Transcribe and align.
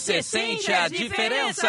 você 0.00 0.22
sente 0.22 0.72
a 0.72 0.88
diferença. 0.88 1.68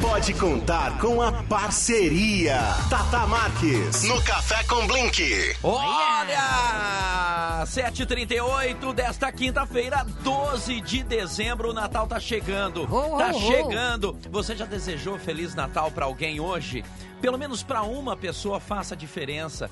Pode 0.00 0.34
contar 0.34 0.98
com 0.98 1.22
a 1.22 1.44
parceria 1.44 2.58
Tata 2.90 3.24
Marques 3.28 4.02
no 4.02 4.20
Café 4.24 4.64
com 4.64 4.84
Blink. 4.88 5.54
Olha! 5.62 7.62
7h38 7.64 8.92
desta 8.92 9.30
quinta-feira, 9.30 10.04
12 10.22 10.80
de 10.80 11.04
dezembro, 11.04 11.70
o 11.70 11.72
Natal 11.72 12.08
tá 12.08 12.18
chegando. 12.18 12.82
Ho, 12.92 13.16
tá 13.16 13.30
ho. 13.30 13.40
chegando. 13.40 14.18
Você 14.32 14.56
já 14.56 14.66
desejou 14.66 15.16
Feliz 15.16 15.54
Natal 15.54 15.92
pra 15.92 16.06
alguém 16.06 16.40
hoje? 16.40 16.84
Pelo 17.20 17.38
menos 17.38 17.62
pra 17.62 17.82
uma 17.82 18.16
pessoa 18.16 18.58
faça 18.58 18.94
a 18.94 18.98
diferença. 18.98 19.70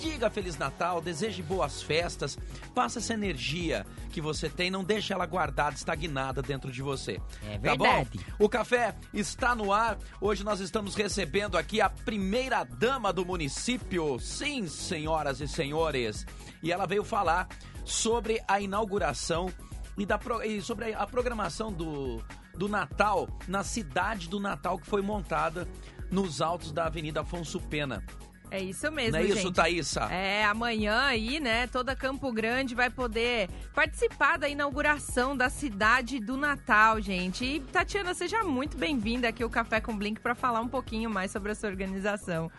Diga 0.00 0.30
Feliz 0.30 0.56
Natal, 0.56 1.00
deseje 1.00 1.42
boas 1.42 1.82
festas, 1.82 2.38
faça 2.74 2.98
essa 3.00 3.12
energia 3.12 3.84
que 4.10 4.20
você 4.20 4.48
tem, 4.48 4.70
não 4.70 4.82
deixe 4.82 5.12
ela 5.12 5.26
guardada, 5.26 5.76
estagnada 5.76 6.40
dentro 6.40 6.72
de 6.72 6.80
você. 6.80 7.20
É 7.46 7.58
Tá 7.58 7.76
bom? 7.76 7.84
verdade. 7.84 8.20
O 8.38 8.48
café 8.48 8.94
está 9.12 9.54
no 9.54 9.72
ar. 9.72 9.98
Hoje 10.20 10.42
nós 10.42 10.58
estamos 10.60 10.94
recebendo 10.94 11.58
aqui 11.58 11.80
a 11.80 11.90
primeira 11.90 12.64
dama 12.64 13.12
do 13.12 13.26
município. 13.26 14.18
Sim, 14.18 14.66
senhoras 14.68 15.40
e 15.40 15.46
senhores. 15.46 16.24
E 16.62 16.72
ela 16.72 16.86
veio 16.86 17.04
falar 17.04 17.46
sobre 17.84 18.42
a 18.48 18.58
inauguração 18.60 19.52
e, 19.98 20.06
da, 20.06 20.18
e 20.46 20.62
sobre 20.62 20.94
a 20.94 21.06
programação 21.06 21.70
do, 21.70 22.22
do 22.54 22.68
Natal 22.68 23.28
na 23.46 23.62
cidade 23.62 24.28
do 24.28 24.40
Natal 24.40 24.78
que 24.78 24.86
foi 24.86 25.02
montada 25.02 25.68
nos 26.10 26.40
altos 26.40 26.72
da 26.72 26.86
Avenida 26.86 27.20
Afonso 27.20 27.60
Pena. 27.60 28.02
É 28.50 28.60
isso 28.60 28.90
mesmo, 28.90 29.12
Não 29.12 29.20
é 29.20 29.24
isso, 29.28 29.36
gente. 29.42 29.52
Thaísa? 29.54 30.04
É, 30.12 30.44
amanhã 30.44 31.02
aí, 31.02 31.38
né, 31.38 31.66
toda 31.68 31.94
Campo 31.94 32.32
Grande 32.32 32.74
vai 32.74 32.90
poder 32.90 33.48
participar 33.74 34.38
da 34.38 34.48
inauguração 34.48 35.36
da 35.36 35.48
cidade 35.48 36.18
do 36.18 36.36
Natal, 36.36 37.00
gente. 37.00 37.44
E, 37.44 37.60
Tatiana, 37.60 38.12
seja 38.12 38.42
muito 38.42 38.76
bem-vinda 38.76 39.28
aqui 39.28 39.42
ao 39.42 39.50
Café 39.50 39.80
com 39.80 39.96
Blink 39.96 40.20
para 40.20 40.34
falar 40.34 40.60
um 40.60 40.68
pouquinho 40.68 41.08
mais 41.08 41.30
sobre 41.30 41.52
essa 41.52 41.66
organização. 41.68 42.50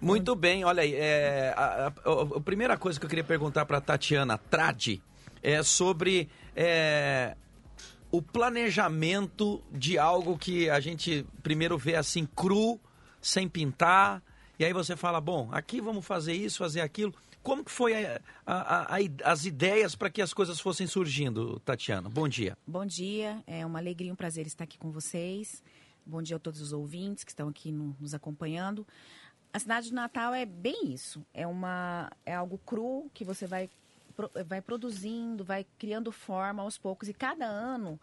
Muito 0.00 0.34
bem, 0.34 0.64
olha 0.64 0.82
aí. 0.82 0.94
é, 0.94 1.54
a, 1.56 1.86
a- 1.86 2.36
a- 2.36 2.40
primeira 2.40 2.76
coisa 2.76 2.98
que 3.00 3.06
eu 3.06 3.08
queria 3.10 3.24
perguntar 3.24 3.64
para 3.64 3.80
Tatiana 3.80 4.36
Tradi 4.36 5.00
é 5.42 5.62
sobre 5.62 6.28
é, 6.54 7.36
o 8.10 8.20
planejamento 8.20 9.62
de 9.70 9.98
algo 9.98 10.36
que 10.36 10.68
a 10.68 10.78
gente 10.80 11.24
primeiro 11.42 11.78
vê 11.78 11.94
assim 11.96 12.26
cru, 12.26 12.80
sem 13.20 13.48
pintar, 13.48 14.22
e 14.62 14.64
aí 14.64 14.72
você 14.72 14.96
fala, 14.96 15.20
bom, 15.20 15.48
aqui 15.50 15.80
vamos 15.80 16.06
fazer 16.06 16.34
isso, 16.34 16.58
fazer 16.58 16.80
aquilo. 16.82 17.12
Como 17.42 17.64
que 17.64 17.70
foi 17.72 17.94
a- 18.06 18.20
a- 18.46 18.96
a- 18.96 19.30
as 19.32 19.44
ideias 19.44 19.96
para 19.96 20.08
que 20.08 20.22
as 20.22 20.32
coisas 20.32 20.60
fossem 20.60 20.86
surgindo, 20.86 21.58
Tatiana? 21.64 22.08
Bom 22.08 22.28
dia. 22.28 22.56
Bom 22.64 22.86
dia, 22.86 23.42
é 23.44 23.66
uma 23.66 23.80
alegria 23.80 24.12
um 24.12 24.16
prazer 24.16 24.46
estar 24.46 24.62
aqui 24.62 24.78
com 24.78 24.92
vocês. 24.92 25.60
Bom 26.06 26.22
dia 26.22 26.36
a 26.36 26.38
todos 26.38 26.60
os 26.60 26.72
ouvintes 26.72 27.24
que 27.24 27.32
estão 27.32 27.48
aqui 27.48 27.72
no- 27.72 27.96
nos 28.00 28.14
acompanhando. 28.14 28.86
A 29.52 29.58
cidade 29.58 29.88
do 29.90 29.96
Natal 29.96 30.32
é 30.32 30.46
bem 30.46 30.92
isso. 30.92 31.26
É 31.34 31.44
uma 31.44 32.08
é 32.24 32.32
algo 32.34 32.56
cru 32.64 33.10
que 33.12 33.24
você 33.24 33.46
vai 33.48 33.68
vai 34.46 34.60
produzindo, 34.62 35.42
vai 35.42 35.66
criando 35.78 36.12
forma 36.12 36.62
aos 36.62 36.78
poucos 36.78 37.08
e 37.08 37.14
cada 37.14 37.46
ano 37.46 37.98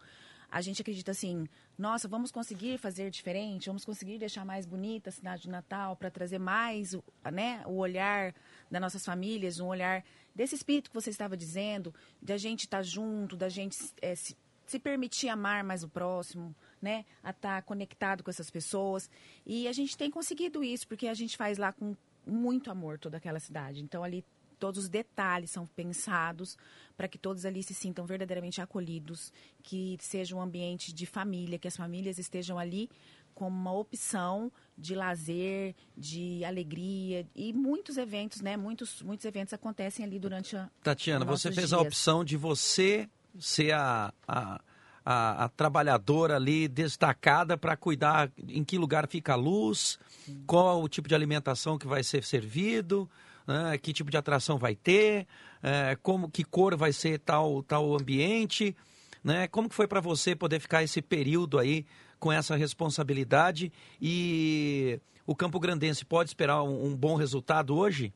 a 0.50 0.60
gente 0.60 0.82
acredita 0.82 1.12
assim, 1.12 1.46
nossa, 1.78 2.08
vamos 2.08 2.32
conseguir 2.32 2.76
fazer 2.78 3.10
diferente, 3.10 3.68
vamos 3.68 3.84
conseguir 3.84 4.18
deixar 4.18 4.44
mais 4.44 4.66
bonita 4.66 5.10
a 5.10 5.12
cidade 5.12 5.44
do 5.44 5.50
Natal 5.50 5.94
para 5.96 6.10
trazer 6.10 6.38
mais, 6.38 6.96
né, 7.32 7.62
o 7.66 7.76
olhar 7.76 8.34
das 8.70 8.80
nossas 8.80 9.04
famílias, 9.04 9.60
um 9.60 9.68
olhar 9.68 10.04
desse 10.34 10.54
espírito 10.54 10.90
que 10.90 10.94
você 10.94 11.10
estava 11.10 11.36
dizendo, 11.36 11.94
da 12.20 12.36
gente 12.36 12.60
estar 12.60 12.82
junto, 12.82 13.36
da 13.36 13.48
gente 13.48 13.78
eh, 14.02 14.16
se, 14.16 14.36
se 14.66 14.78
permitir 14.78 15.28
amar 15.28 15.62
mais 15.62 15.84
o 15.84 15.88
próximo, 15.88 16.54
né, 16.82 17.04
a 17.22 17.30
estar 17.30 17.62
conectado 17.62 18.24
com 18.24 18.30
essas 18.30 18.50
pessoas. 18.50 19.08
E 19.46 19.68
a 19.68 19.72
gente 19.72 19.96
tem 19.96 20.10
conseguido 20.10 20.64
isso 20.64 20.86
porque 20.88 21.06
a 21.06 21.14
gente 21.14 21.36
faz 21.36 21.58
lá 21.58 21.72
com 21.72 21.94
muito 22.26 22.70
amor 22.70 22.98
toda 22.98 23.16
aquela 23.18 23.38
cidade. 23.38 23.82
Então 23.82 24.02
ali 24.02 24.24
todos 24.60 24.84
os 24.84 24.88
detalhes 24.88 25.50
são 25.50 25.66
pensados 25.66 26.56
para 26.96 27.08
que 27.08 27.18
todos 27.18 27.44
ali 27.46 27.62
se 27.62 27.74
sintam 27.74 28.04
verdadeiramente 28.04 28.60
acolhidos, 28.60 29.32
que 29.62 29.96
seja 30.00 30.36
um 30.36 30.40
ambiente 30.40 30.92
de 30.92 31.06
família, 31.06 31.58
que 31.58 31.66
as 31.66 31.76
famílias 31.76 32.18
estejam 32.18 32.58
ali 32.58 32.90
como 33.34 33.56
uma 33.56 33.72
opção 33.72 34.52
de 34.76 34.94
lazer, 34.94 35.74
de 35.96 36.44
alegria 36.44 37.26
e 37.34 37.52
muitos 37.52 37.96
eventos, 37.96 38.42
né? 38.42 38.56
Muitos 38.56 39.02
muitos 39.02 39.24
eventos 39.24 39.54
acontecem 39.54 40.04
ali 40.04 40.18
durante 40.18 40.56
a 40.56 40.68
Tatiana, 40.82 41.24
você 41.24 41.50
fez 41.50 41.72
a 41.72 41.78
dias. 41.78 41.86
opção 41.86 42.22
de 42.22 42.36
você 42.36 43.08
ser 43.38 43.72
a, 43.72 44.12
a, 44.28 44.60
a, 45.04 45.44
a 45.44 45.48
trabalhadora 45.48 46.36
ali 46.36 46.68
destacada 46.68 47.56
para 47.56 47.76
cuidar 47.76 48.30
em 48.46 48.62
que 48.62 48.76
lugar 48.76 49.08
fica 49.08 49.32
a 49.32 49.36
luz, 49.36 49.98
qual 50.46 50.82
o 50.82 50.88
tipo 50.88 51.08
de 51.08 51.14
alimentação 51.14 51.78
que 51.78 51.86
vai 51.86 52.02
ser 52.02 52.24
servido, 52.24 53.08
né, 53.50 53.76
que 53.78 53.92
tipo 53.92 54.10
de 54.10 54.16
atração 54.16 54.58
vai 54.58 54.74
ter, 54.74 55.26
eh, 55.62 55.96
como 56.02 56.30
que 56.30 56.44
cor 56.44 56.76
vai 56.76 56.92
ser 56.92 57.18
tal, 57.18 57.62
tal 57.62 57.94
ambiente. 57.94 58.76
Né? 59.22 59.46
Como 59.48 59.68
que 59.68 59.74
foi 59.74 59.86
para 59.86 60.00
você 60.00 60.34
poder 60.34 60.60
ficar 60.60 60.82
esse 60.82 61.02
período 61.02 61.58
aí 61.58 61.84
com 62.18 62.32
essa 62.32 62.56
responsabilidade 62.56 63.70
e 64.00 64.98
o 65.26 65.34
Campo 65.34 65.60
Grandense 65.60 66.04
pode 66.04 66.30
esperar 66.30 66.62
um- 66.62 66.86
um 66.86 66.96
bom 66.96 67.16
resultado 67.16 67.76
hoje? 67.76 68.12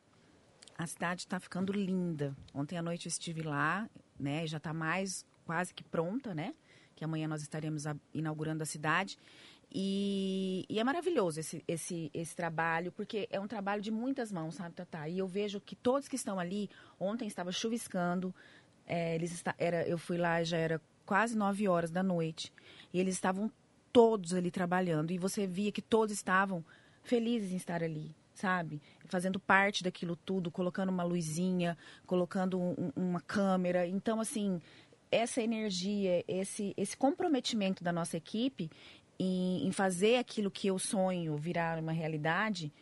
A 0.79 0.87
cidade 0.87 1.21
está 1.23 1.39
ficando 1.39 1.73
linda. 1.73 2.35
Ontem 2.53 2.77
à 2.79 2.83
noite 2.83 3.07
eu 3.07 3.11
estive 3.11 3.43
lá, 3.43 3.89
né? 4.19 4.47
Já 4.47 4.57
está 4.57 4.73
mais 4.73 5.25
quase 5.45 5.73
que 5.75 5.85
pronta, 5.85 6.35
né? 6.35 6.55
Que 6.97 7.05
amanhã 7.05 7.29
nós 7.29 7.43
estaremos 7.43 7.85
inaugurando 8.13 8.63
a 8.63 8.67
cidade. 8.67 9.17
E, 9.77 10.65
e 10.69 10.79
é 10.79 10.85
maravilhoso 10.85 11.41
esse, 11.41 11.65
esse, 11.67 12.09
esse 12.15 12.37
trabalho, 12.37 12.93
porque 12.93 13.27
é 13.29 13.41
um 13.41 13.49
trabalho 13.49 13.83
de 13.83 13.91
muitas 13.91 14.31
mãos, 14.31 14.55
sabe, 14.55 14.73
Tatá? 14.73 15.09
E 15.09 15.19
eu 15.19 15.27
vejo 15.27 15.61
que 15.61 15.75
todos 15.75 16.07
que 16.07 16.15
estão 16.15 16.39
ali, 16.39 16.71
ontem 16.99 17.27
estava 17.27 17.51
chuviscando, 17.51 18.33
é, 18.87 19.17
eles 19.17 19.33
está, 19.33 19.53
era, 19.59 19.87
eu 19.89 19.99
fui 19.99 20.17
lá, 20.17 20.45
já 20.45 20.59
era 20.59 20.81
quase 21.05 21.37
nove 21.37 21.67
horas 21.67 21.91
da 21.91 22.05
noite, 22.05 22.53
e 22.93 23.01
eles 23.01 23.15
estavam 23.15 23.51
todos 23.93 24.33
ali 24.33 24.49
trabalhando, 24.51 25.11
e 25.11 25.19
você 25.19 25.45
via 25.45 25.73
que 25.73 25.83
todos 25.83 26.15
estavam 26.15 26.65
felizes 27.03 27.51
em 27.53 27.57
estar 27.57 27.83
ali, 27.83 28.15
sabe? 28.33 28.81
Fazendo 29.07 29.41
parte 29.41 29.83
daquilo 29.83 30.15
tudo, 30.15 30.53
colocando 30.53 30.91
uma 30.91 31.03
luzinha, 31.03 31.77
colocando 32.07 32.61
um- 32.61 32.93
uma 32.95 33.21
câmera. 33.21 33.87
Então, 33.87 34.21
assim, 34.21 34.61
essa 35.11 35.43
energia, 35.43 36.25
esse, 36.27 36.75
esse 36.77 36.97
comprometimento 36.97 37.85
da 37.85 37.93
nossa 37.93 38.17
equipe 38.17 38.71
em, 39.19 39.67
em 39.67 39.73
fazer 39.73 40.17
aquilo 40.17 40.51
que 40.51 40.67
eu 40.69 40.79
sonho 40.79 41.37
virar 41.37 41.79
uma 41.79 41.93
realidade 41.93 42.73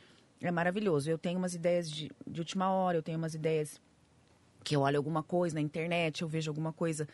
é 0.41 0.51
maravilhoso. 0.51 1.11
Eu 1.11 1.19
tenho 1.19 1.39
umas 1.39 1.55
ideias 1.55 1.91
de, 1.91 2.11
de 2.27 2.41
última 2.41 2.71
hora, 2.71 2.99
eu 2.99 3.03
tenho 3.03 3.19
umas 3.19 3.35
ideias 3.35 3.81
que 4.65 4.75
eu 4.77 4.81
olho 4.81 4.97
alguma 4.97 5.23
coisa 5.23 5.55
na 5.55 5.61
internet, 5.61 6.23
eu 6.23 6.29
vejo 6.29 6.51
alguma 6.51 6.73
coisa 6.73 7.09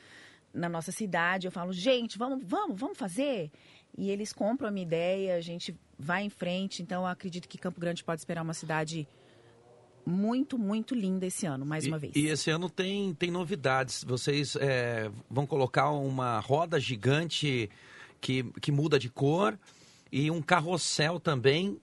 na 0.53 0.69
nossa 0.69 0.91
cidade, 0.93 1.47
eu 1.47 1.53
falo, 1.53 1.73
gente, 1.73 2.19
vamos, 2.19 2.43
vamos, 2.45 2.79
vamos 2.79 2.99
fazer. 2.99 3.51
E 3.97 4.11
eles 4.11 4.33
compram 4.33 4.69
a 4.69 4.71
minha 4.71 4.87
ideia, 4.87 5.37
a 5.37 5.41
gente 5.41 5.75
vai 5.99 6.23
em 6.23 6.31
frente. 6.31 6.83
Então, 6.83 7.03
eu 7.03 7.07
acredito 7.07 7.49
que 7.49 7.59
Campo 7.59 7.81
Grande 7.81 8.05
pode 8.05 8.21
esperar 8.21 8.43
uma 8.43 8.55
cidade 8.55 9.07
muito, 10.07 10.59
muito 10.59 10.95
linda 10.95 11.27
esse 11.27 11.45
ano, 11.47 11.67
mais 11.67 11.85
E- 11.85 11.89
uma 11.89 11.99
vez. 11.99 12.15
E 12.17 12.27
esse 12.27 12.51
ano 12.51 12.71
tem, 12.71 13.13
tem 13.15 13.31
novidades. 13.31 14.05
Vocês 14.05 14.57
é, 14.57 15.11
vão 15.29 15.47
colocar 15.47 15.91
uma 15.91 16.41
roda 16.41 16.81
gigante 16.81 17.69
que, 18.21 18.45
que 18.61 18.73
muda 18.73 18.99
de 18.99 19.09
cor 19.09 19.59
e 20.11 20.31
um 20.31 20.41
carrossel 20.41 21.19
também. 21.21 21.81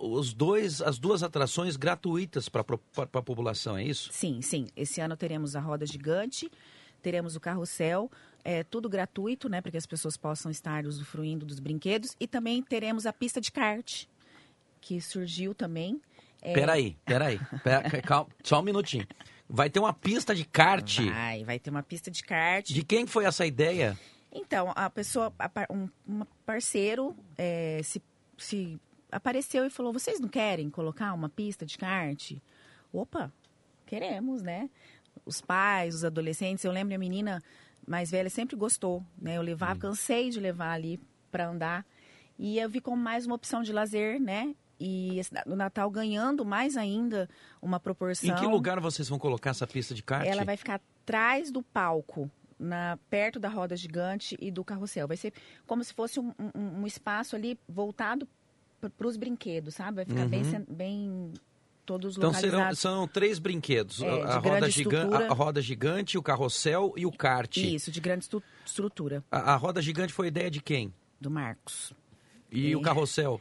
Os 0.00 0.32
dois, 0.32 0.82
as 0.82 0.98
duas 0.98 1.22
atrações 1.22 1.76
gratuitas 1.76 2.48
para 2.48 2.62
a 2.62 3.22
população, 3.22 3.76
é 3.76 3.84
isso? 3.84 4.10
Sim, 4.12 4.42
sim. 4.42 4.66
Esse 4.74 5.00
ano 5.00 5.16
teremos 5.16 5.54
a 5.54 5.60
roda 5.60 5.86
gigante, 5.86 6.50
teremos 7.00 7.36
o 7.36 7.40
carrossel, 7.40 8.10
é 8.44 8.64
tudo 8.64 8.88
gratuito, 8.88 9.48
né, 9.48 9.60
para 9.60 9.70
que 9.70 9.76
as 9.76 9.86
pessoas 9.86 10.16
possam 10.16 10.50
estar 10.50 10.86
usufruindo 10.86 11.46
dos 11.46 11.60
brinquedos 11.60 12.16
e 12.18 12.26
também 12.26 12.60
teremos 12.62 13.06
a 13.06 13.12
pista 13.12 13.40
de 13.40 13.52
kart 13.52 14.06
que 14.80 15.00
surgiu 15.00 15.54
também. 15.54 16.00
É, 16.42 16.52
Peraí, 16.52 16.96
peraí. 17.04 17.38
Pera, 17.62 18.02
calma, 18.02 18.28
só 18.42 18.58
um 18.58 18.62
minutinho. 18.62 19.06
Vai 19.48 19.70
ter 19.70 19.78
uma 19.78 19.92
pista 19.92 20.34
de 20.34 20.44
kart. 20.44 20.98
Vai, 20.98 21.44
vai 21.44 21.58
ter 21.58 21.70
uma 21.70 21.82
pista 21.82 22.10
de 22.10 22.22
kart. 22.24 22.66
De 22.66 22.82
quem 22.82 23.06
foi 23.06 23.24
essa 23.24 23.46
ideia? 23.46 23.96
Então, 24.32 24.72
a 24.74 24.88
pessoa, 24.88 25.32
um, 25.70 25.88
um 26.08 26.24
parceiro 26.46 27.14
é, 27.36 27.80
se, 27.84 28.02
se 28.38 28.80
apareceu 29.10 29.66
e 29.66 29.70
falou: 29.70 29.92
vocês 29.92 30.18
não 30.18 30.28
querem 30.28 30.70
colocar 30.70 31.12
uma 31.12 31.28
pista 31.28 31.66
de 31.66 31.76
kart? 31.76 32.32
Opa, 32.92 33.30
queremos, 33.84 34.42
né? 34.42 34.70
Os 35.26 35.42
pais, 35.42 35.96
os 35.96 36.04
adolescentes, 36.04 36.64
eu 36.64 36.72
lembro 36.72 36.94
a 36.94 36.98
menina 36.98 37.42
mais 37.86 38.10
velha 38.10 38.30
sempre 38.30 38.56
gostou, 38.56 39.04
né? 39.20 39.36
Eu 39.36 39.42
levava, 39.42 39.78
cansei 39.78 40.30
de 40.30 40.40
levar 40.40 40.72
ali 40.72 40.98
para 41.30 41.48
andar. 41.48 41.84
E 42.38 42.58
eu 42.58 42.68
vi 42.68 42.80
como 42.80 42.96
mais 42.96 43.26
uma 43.26 43.34
opção 43.34 43.62
de 43.62 43.72
lazer, 43.72 44.20
né? 44.20 44.54
E 44.80 45.20
o 45.46 45.54
Natal 45.54 45.90
ganhando 45.90 46.44
mais 46.44 46.76
ainda 46.76 47.28
uma 47.60 47.78
proporção. 47.78 48.30
Em 48.30 48.34
que 48.34 48.46
lugar 48.46 48.80
vocês 48.80 49.08
vão 49.08 49.18
colocar 49.18 49.50
essa 49.50 49.66
pista 49.66 49.94
de 49.94 50.02
kart? 50.02 50.26
Ela 50.26 50.44
vai 50.44 50.56
ficar 50.56 50.80
atrás 51.02 51.52
do 51.52 51.62
palco, 51.62 52.30
na, 52.62 52.98
perto 53.10 53.38
da 53.40 53.48
roda 53.48 53.76
gigante 53.76 54.36
e 54.40 54.50
do 54.50 54.64
carrossel. 54.64 55.08
Vai 55.08 55.16
ser 55.16 55.32
como 55.66 55.82
se 55.84 55.92
fosse 55.92 56.20
um, 56.20 56.32
um, 56.54 56.80
um 56.82 56.86
espaço 56.86 57.34
ali 57.36 57.58
voltado 57.68 58.26
para 58.96 59.06
os 59.06 59.16
brinquedos, 59.16 59.74
sabe? 59.74 59.96
Vai 59.96 60.04
ficar 60.04 60.26
bem, 60.28 60.42
Uhum. 60.42 60.50
cen- 60.50 60.66
bem 60.68 61.32
todos 61.86 62.16
Então 62.16 62.32
serão, 62.32 62.74
são 62.74 63.06
três 63.08 63.38
brinquedos: 63.38 64.00
É, 64.02 64.22
a, 64.22 64.38
roda 64.38 64.70
gigan- 64.70 65.10
a 65.14 65.34
roda 65.34 65.60
gigante, 65.60 66.16
o 66.18 66.22
carrossel 66.22 66.92
e 66.96 67.04
o 67.06 67.12
kart. 67.12 67.56
Isso, 67.56 67.90
de 67.90 68.00
grande 68.00 68.28
estrutura, 68.64 69.22
A, 69.30 69.52
a 69.52 69.56
roda 69.56 69.80
gigante 69.82 70.12
foi 70.12 70.28
ideia 70.28 70.50
de 70.50 70.60
quem? 70.62 70.92
do 71.20 71.30
Marcos. 71.30 71.92
E 72.50 72.72
É. 72.72 72.76
o 72.76 72.80
carrossel? 72.82 73.40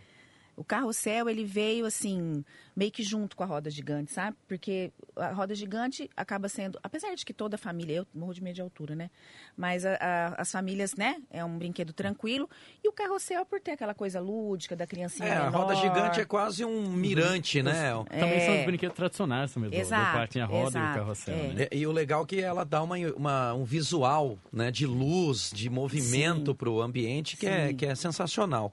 O 0.55 0.63
carrossel, 0.63 1.27
ele 1.29 1.43
veio 1.45 1.85
assim, 1.85 2.43
meio 2.75 2.91
que 2.91 3.01
junto 3.03 3.35
com 3.35 3.43
a 3.43 3.47
roda 3.47 3.69
gigante, 3.69 4.11
sabe? 4.11 4.35
Porque 4.47 4.91
a 5.15 5.31
roda 5.31 5.55
gigante 5.55 6.09
acaba 6.15 6.47
sendo, 6.49 6.77
apesar 6.83 7.15
de 7.15 7.25
que 7.25 7.33
toda 7.33 7.57
família, 7.57 7.95
eu 7.97 8.07
morro 8.13 8.33
de 8.33 8.43
medo 8.43 8.55
de 8.55 8.61
altura, 8.61 8.93
né? 8.93 9.09
Mas 9.57 9.85
a- 9.85 9.95
a- 9.99 10.35
as 10.41 10.51
famílias, 10.51 10.93
né? 10.95 11.15
É 11.31 11.43
um 11.43 11.57
brinquedo 11.57 11.93
tranquilo. 11.93 12.49
E 12.83 12.87
o 12.87 12.91
carrossel, 12.91 13.45
por 13.45 13.59
ter 13.59 13.71
aquela 13.71 13.93
coisa 13.95 14.19
lúdica 14.19 14.75
da 14.75 14.85
criancinha 14.85 15.29
É, 15.29 15.37
a 15.37 15.45
menor. 15.45 15.61
roda 15.61 15.75
gigante 15.75 16.19
é 16.19 16.25
quase 16.25 16.63
um 16.65 16.91
mirante, 16.91 17.63
né? 17.63 17.91
Também 18.09 18.39
são 18.41 18.53
É. 18.53 18.59
os 18.59 18.65
brinquedos 18.65 18.95
tradicionais 18.95 19.53
também, 19.53 19.69
do, 19.69 19.75
do 19.75 19.79
Exato, 19.81 20.17
parque 20.17 20.39
a 20.39 20.45
roda 20.45 20.77
e 20.77 20.81
o 20.81 20.83
exato, 20.83 20.99
carrossel, 20.99 21.33
é. 21.35 21.47
né? 21.53 21.67
E, 21.71 21.77
e 21.79 21.87
o 21.87 21.91
legal 21.91 22.23
é 22.23 22.25
que 22.27 22.41
ela 22.41 22.63
dá 22.63 22.83
uma, 22.83 22.97
uma- 23.15 23.53
um 23.53 23.63
visual 23.63 24.37
né, 24.51 24.69
de 24.69 24.85
luz, 24.85 25.49
de 25.53 25.69
movimento 25.69 26.51
Sim. 26.51 26.55
para 26.57 26.69
o 26.69 26.81
ambiente 26.81 27.37
que 27.37 27.47
é, 27.47 27.73
que 27.73 27.85
é 27.85 27.95
sensacional. 27.95 28.71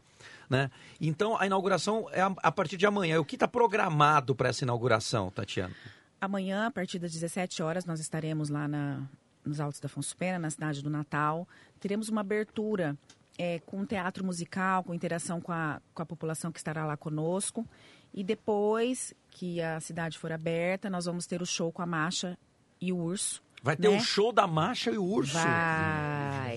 Né? 0.49 0.71
Então 1.01 1.37
a 1.39 1.45
inauguração 1.47 2.07
é 2.11 2.23
a, 2.23 2.33
a 2.43 2.51
partir 2.53 2.77
de 2.77 2.87
amanhã. 2.87 3.21
O 3.21 3.25
que 3.25 3.37
está 3.37 3.47
programado 3.47 4.35
para 4.35 4.49
essa 4.49 4.65
inauguração, 4.65 5.31
Tatiana? 5.31 5.75
Amanhã, 6.21 6.67
a 6.67 6.71
partir 6.71 6.99
das 6.99 7.13
17 7.13 7.63
horas, 7.63 7.85
nós 7.85 8.01
estaremos 8.01 8.49
lá 8.49 8.67
na, 8.67 9.03
nos 9.45 9.61
Altos 9.61 9.79
da 9.79 9.87
Afonso 9.87 10.17
Pena, 10.17 10.39
na 10.39 10.51
cidade 10.51 10.83
do 10.83 10.91
Natal. 10.91 11.47
Teremos 11.79 12.09
uma 12.09 12.23
abertura 12.23 12.97
é, 13.39 13.61
com 13.61 13.85
teatro 13.87 14.25
musical, 14.25 14.83
com 14.83 14.93
interação 14.95 15.41
com 15.41 15.53
a, 15.53 15.81
com 15.95 16.03
a 16.03 16.07
população 16.07 16.51
que 16.51 16.59
estará 16.59 16.85
lá 16.87 16.97
conosco. 16.97 17.65
E 18.13 18.25
depois 18.25 19.15
que 19.31 19.61
a 19.61 19.79
cidade 19.81 20.19
for 20.19 20.33
aberta, 20.33 20.89
nós 20.91 21.05
vamos 21.05 21.27
ter 21.27 21.41
o 21.43 21.47
show 21.47 21.71
com 21.71 21.83
a 21.83 21.87
Macha 21.87 22.37
e 22.81 22.91
o 22.93 22.97
Urso. 22.97 23.43
Vai 23.63 23.77
ter 23.77 23.89
o 23.89 23.93
Né? 23.93 24.01
show 24.01 24.33
da 24.33 24.47
Macha 24.47 24.91
e 24.91 24.99
o 24.99 25.05
Urso. 25.05 25.35
Vai. 25.35 25.45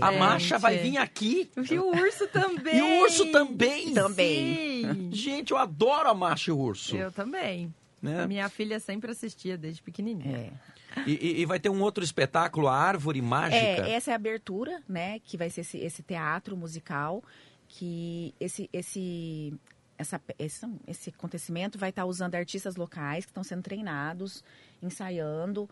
A. 0.02 0.12
Macha 0.12 0.58
vai 0.58 0.78
vir 0.78 0.98
aqui. 0.98 1.50
E 1.70 1.78
o 1.80 1.90
urso 1.90 2.28
também. 2.28 2.78
E 2.78 2.82
o 2.82 3.02
urso 3.04 3.32
também. 3.32 3.94
Também. 3.94 4.84
Sim. 4.86 5.10
Gente, 5.12 5.52
eu 5.52 5.58
adoro 5.58 6.10
a 6.10 6.14
Macha 6.14 6.52
e 6.52 6.54
o 6.54 6.58
Urso. 6.58 6.96
Eu 6.96 7.12
também. 7.12 7.74
né? 8.02 8.26
Minha 8.28 8.50
filha 8.50 8.80
sempre 8.80 9.12
assistia 9.12 9.58
desde 9.58 9.82
pequenininha. 9.82 10.52
É. 10.98 11.02
E, 11.08 11.12
e- 11.14 11.42
e 11.42 11.46
vai 11.46 11.60
ter 11.60 11.70
um 11.70 11.82
outro 11.82 12.04
espetáculo, 12.04 12.68
a 12.68 12.76
Árvore 12.76 13.22
Mágica. 13.22 13.56
É, 13.88 13.92
essa 13.94 14.12
é 14.12 14.14
a 14.14 14.16
abertura, 14.16 14.82
né? 14.90 15.20
Que 15.20 15.38
vai 15.38 15.50
ser 15.50 15.62
esse, 15.62 15.78
esse 15.78 16.04
teatro 16.04 16.58
musical, 16.58 17.24
que 17.68 18.34
esse, 18.40 18.70
esse, 18.74 19.54
essa, 19.98 20.20
esse, 20.38 20.66
esse 20.88 21.10
acontecimento 21.12 21.78
vai 21.78 21.92
estar 21.92 22.06
usando 22.06 22.36
artistas 22.36 22.76
locais 22.76 23.24
que 23.26 23.32
estão 23.32 23.44
sendo 23.44 23.62
treinados, 23.62 24.44
ensaiando, 24.82 25.70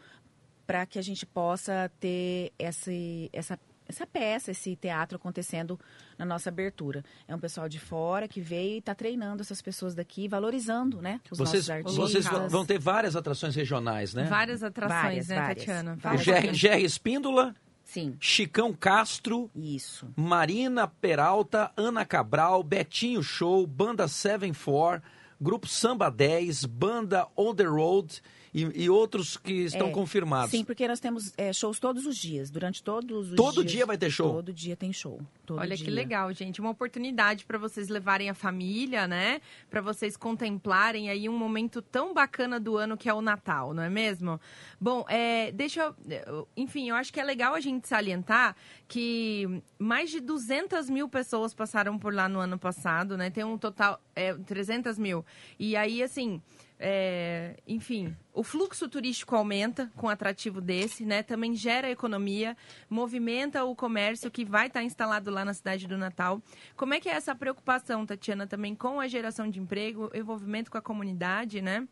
para 0.65 0.85
que 0.85 0.97
a 0.99 1.01
gente 1.01 1.25
possa 1.25 1.91
ter 1.99 2.53
esse, 2.57 3.29
essa, 3.33 3.59
essa 3.89 4.05
peça, 4.07 4.51
esse 4.51 4.75
teatro 4.75 5.17
acontecendo 5.17 5.77
na 6.17 6.23
nossa 6.23 6.49
abertura. 6.49 7.03
É 7.27 7.35
um 7.35 7.39
pessoal 7.39 7.67
de 7.67 7.79
fora 7.79 8.27
que 8.27 8.39
veio 8.39 8.75
e 8.75 8.77
está 8.77 8.93
treinando 8.95 9.41
essas 9.41 9.61
pessoas 9.61 9.95
daqui, 9.95 10.27
valorizando, 10.27 11.01
né? 11.01 11.19
Os 11.31 11.37
Vocês, 11.39 11.67
nossos 11.67 11.69
artistas. 11.71 11.95
vocês 11.95 12.51
vão- 12.51 12.65
ter 12.65 12.79
várias 12.79 13.15
atrações 13.15 13.55
regionais, 13.55 14.13
né? 14.13 14.25
Várias 14.25 14.61
atrações, 14.63 15.01
Várias, 15.01 15.27
né, 15.27 15.35
várias. 15.35 15.57
Tatiana? 15.65 15.93
O 15.93 15.97
Várias. 15.97 16.21
Jerry, 16.23 16.37
pouquinho. 16.41 16.53
Jerry 16.55 16.83
Espíndola, 16.85 17.55
Sim, 17.83 18.15
Chicão 18.19 18.71
Castro, 18.71 19.49
isso. 19.55 20.07
Marina 20.15 20.87
Peralta, 20.87 21.71
Ana 21.75 22.05
Cabral, 22.05 22.61
Betinho 22.61 23.23
Show, 23.23 23.65
Banda 23.65 24.07
74, 24.07 25.01
Grupo 25.41 25.67
Samba 25.67 26.11
10, 26.11 26.65
Banda 26.65 27.25
On 27.35 27.55
The 27.55 27.63
Road 27.63 28.21
e, 28.53 28.83
e 28.83 28.89
outros 28.89 29.37
que 29.37 29.53
estão 29.53 29.87
É, 29.87 29.91
confirmados. 29.91 30.51
Sim, 30.51 30.63
porque 30.63 30.87
nós 30.87 30.99
temos 30.99 31.33
é, 31.37 31.51
shows 31.53 31.79
todos 31.79 32.05
os 32.05 32.17
dias, 32.17 32.49
durante 32.49 32.83
todos 32.83 33.29
os 33.29 33.35
Todo 33.35 33.61
dias. 33.61 33.71
dia 33.71 33.85
vai 33.85 33.97
ter 33.97 34.09
show? 34.09 34.31
Todo 34.33 34.51
dia 34.53 34.75
tem 34.75 34.91
show. 34.93 35.21
todo 35.45 35.59
Olha 35.59 35.75
que 35.77 35.83
dia. 35.83 35.93
legal, 35.93 36.31
gente. 36.33 36.59
Uma 36.61 36.69
oportunidade 36.71 37.45
para 37.45 37.57
vocês 37.57 37.87
levarem 37.89 38.29
a 38.29 38.33
família, 38.33 39.07
né? 39.07 39.41
Para 39.69 39.81
vocês 39.81 40.15
contemplarem 40.17 41.09
aí 41.09 41.27
um 41.29 41.37
momento 41.37 41.81
tão 41.81 42.13
bacana 42.13 42.59
do 42.59 42.77
ano 42.77 42.97
que 42.97 43.07
é 43.09 43.13
o 43.13 43.21
Natal, 43.21 43.73
não 43.73 43.83
é 43.83 43.89
mesmo? 43.89 44.39
Bom, 44.79 45.05
é, 45.09 45.51
deixa 45.51 45.81
eu. 45.81 45.95
eu- 46.27 46.47
Enfim, 46.57 46.89
eu 46.89 46.95
acho 46.95 47.11
que 47.13 47.19
é 47.19 47.23
legal 47.23 47.53
a 47.53 47.59
gente 47.59 47.87
salientar 47.87 48.55
que 48.87 49.61
mais 49.77 50.09
de 50.09 50.19
200 50.19 50.89
mil 50.89 51.07
pessoas 51.07 51.53
passaram 51.53 51.97
por 51.97 52.13
lá 52.13 52.27
no 52.27 52.39
ano 52.39 52.57
passado, 52.57 53.17
né? 53.17 53.29
Tem 53.29 53.43
um 53.43 53.57
total. 53.57 54.01
É, 54.15 54.33
300 54.33 54.97
mil. 54.97 55.25
E 55.57 55.75
aí, 55.75 56.01
assim. 56.03 56.41
É, 56.81 57.57
enfim, 57.67 58.15
o 58.33 58.41
fluxo 58.41 58.87
turístico 58.87 59.35
aumenta 59.35 59.91
com 59.97 60.07
um 60.07 60.09
atrativo 60.09 60.61
desse, 60.61 61.03
né? 61.03 61.21
Também 61.21 61.53
gera 61.53 61.91
economia, 61.91 62.55
movimenta 62.89 63.65
o 63.65 63.75
comércio 63.75 64.31
que 64.31 64.45
vai 64.45 64.67
estar 64.67 64.81
instalado 64.81 65.29
lá 65.29 65.43
na 65.43 65.53
cidade 65.53 65.85
do 65.87 65.97
Natal. 65.97 66.41
Como 66.77 66.93
é 66.93 66.99
que 67.01 67.09
é 67.09 67.11
essa 67.11 67.35
preocupação, 67.35 68.05
Tatiana, 68.05 68.47
também 68.47 68.73
com 68.73 69.01
a 69.01 69.09
geração 69.09 69.49
de 69.49 69.59
emprego, 69.59 70.09
envolvimento 70.13 70.71
com 70.71 70.77
a 70.77 70.81
comunidade, 70.81 71.61
né? 71.61 71.85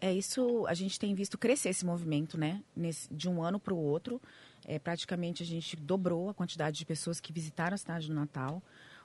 É 0.00 0.12
isso, 0.12 0.66
a 0.66 0.74
gente 0.74 0.98
tem 0.98 1.14
visto 1.14 1.38
crescer 1.38 1.68
esse 1.68 1.86
movimento, 1.86 2.36
né? 2.36 2.62
Nesse, 2.76 3.12
de 3.14 3.28
um 3.28 3.40
ano 3.40 3.60
para 3.60 3.72
o 3.72 3.78
outro. 3.78 4.20
É, 4.64 4.80
praticamente 4.80 5.44
a 5.44 5.46
gente 5.46 5.76
dobrou 5.76 6.28
a 6.28 6.34
quantidade 6.34 6.76
de 6.76 6.84
pessoas 6.84 7.20
que 7.20 7.32
visitaram 7.32 7.74
a 7.76 7.78
cidade 7.78 8.08
do 8.08 8.14
Natal. 8.14 8.60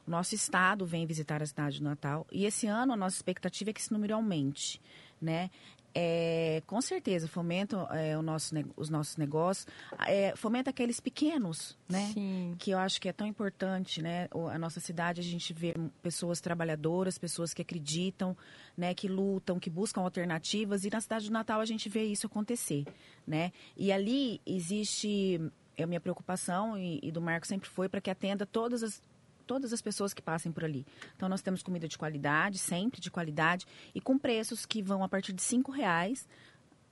O 0.07 0.11
nosso 0.11 0.35
estado 0.35 0.85
vem 0.85 1.05
visitar 1.05 1.41
a 1.41 1.45
cidade 1.45 1.79
do 1.79 1.83
Natal. 1.83 2.25
E 2.31 2.45
esse 2.45 2.67
ano 2.67 2.93
a 2.93 2.97
nossa 2.97 3.15
expectativa 3.15 3.69
é 3.69 3.73
que 3.73 3.79
esse 3.79 3.91
número 3.91 4.15
aumente, 4.15 4.81
né? 5.21 5.49
É, 5.93 6.63
com 6.65 6.79
certeza, 6.79 7.27
fomenta 7.27 7.75
é, 7.91 8.15
nosso, 8.21 8.55
os 8.77 8.89
nossos 8.89 9.17
negócios, 9.17 9.67
é, 10.07 10.33
fomenta 10.37 10.69
aqueles 10.69 11.01
pequenos, 11.01 11.77
né? 11.87 12.11
Sim. 12.13 12.55
que 12.57 12.71
eu 12.71 12.77
acho 12.77 12.99
que 13.01 13.09
é 13.09 13.13
tão 13.13 13.27
importante, 13.27 14.01
né? 14.01 14.29
A 14.51 14.57
nossa 14.57 14.79
cidade, 14.79 15.19
a 15.19 15.23
gente 15.23 15.51
vê 15.53 15.73
pessoas 16.01 16.39
trabalhadoras, 16.39 17.17
pessoas 17.17 17.53
que 17.53 17.61
acreditam, 17.61 18.37
né? 18.77 18.93
Que 18.93 19.07
lutam, 19.07 19.59
que 19.59 19.69
buscam 19.69 20.01
alternativas. 20.01 20.85
E 20.85 20.89
na 20.89 21.01
cidade 21.01 21.27
do 21.27 21.33
Natal 21.33 21.59
a 21.59 21.65
gente 21.65 21.89
vê 21.89 22.05
isso 22.05 22.25
acontecer, 22.25 22.85
né? 23.27 23.51
E 23.75 23.91
ali 23.91 24.39
existe, 24.45 25.41
é 25.75 25.83
a 25.83 25.87
minha 25.87 25.99
preocupação 25.99 26.77
e, 26.77 27.01
e 27.03 27.11
do 27.11 27.21
Marco 27.21 27.45
sempre 27.45 27.69
foi 27.69 27.89
para 27.89 27.99
que 27.99 28.09
atenda 28.09 28.45
todas 28.45 28.81
as 28.81 29.03
todas 29.51 29.73
as 29.73 29.81
pessoas 29.81 30.13
que 30.13 30.21
passem 30.21 30.49
por 30.49 30.63
ali. 30.63 30.85
Então 31.17 31.27
nós 31.27 31.41
temos 31.41 31.61
comida 31.61 31.85
de 31.85 31.97
qualidade, 31.97 32.57
sempre 32.57 33.01
de 33.01 33.11
qualidade 33.11 33.65
e 33.93 33.99
com 33.99 34.17
preços 34.17 34.65
que 34.65 34.81
vão 34.81 35.03
a 35.03 35.09
partir 35.09 35.33
de 35.33 35.41
cinco 35.41 35.71
reais 35.73 36.25